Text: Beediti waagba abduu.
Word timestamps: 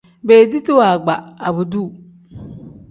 Beediti 0.25 0.71
waagba 0.79 1.13
abduu. 1.47 1.87